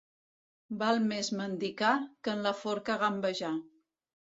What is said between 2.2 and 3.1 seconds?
que en la forca